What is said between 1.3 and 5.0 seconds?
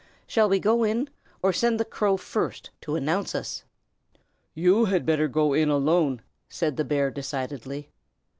or send the crow first, to announce us?" "You